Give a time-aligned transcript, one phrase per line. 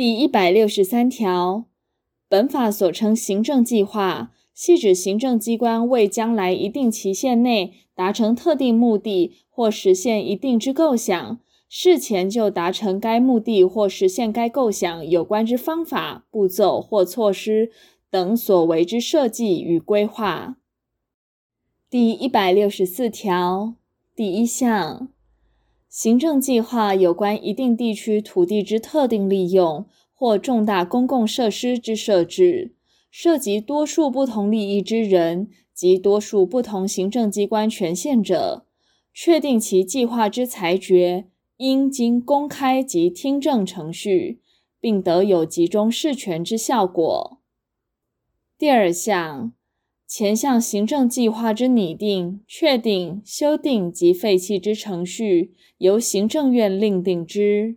[0.00, 1.66] 第一百六十三条，
[2.26, 17.70] 本法所称行政计划，系指行政机关为将来一定期限内达成特定目的或实现一定之构想，事前就达成该目的或实现该构想有关之方法、步骤或措施
[18.08, 20.56] 等所为之设计与规划。
[21.90, 23.74] 第一百六十四条
[24.16, 25.10] 第一项。
[25.90, 32.76] 行政计划有关一定地区土地之特定利用或重大公共设施之设置，
[33.10, 38.64] 涉及多数不同利益之人及多数不同行政机关权限者，
[39.12, 41.26] 确定其计划之裁决，
[41.56, 44.40] 应经公开及听证程序，
[44.78, 47.40] 并得有集中事权之效果。
[48.56, 49.52] 第二项。
[50.12, 57.76] 前项行政计划之拟定、确定、修订及废弃之程序，由行政院另定之。